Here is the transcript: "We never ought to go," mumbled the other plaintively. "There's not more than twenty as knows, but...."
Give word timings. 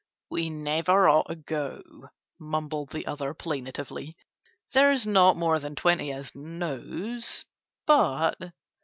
"We 0.31 0.49
never 0.49 1.07
ought 1.07 1.27
to 1.27 1.35
go," 1.35 2.09
mumbled 2.39 2.89
the 2.89 3.05
other 3.05 3.35
plaintively. 3.35 4.17
"There's 4.71 5.05
not 5.05 5.37
more 5.37 5.59
than 5.59 5.75
twenty 5.75 6.11
as 6.11 6.33
knows, 6.33 7.45
but...." 7.85 8.39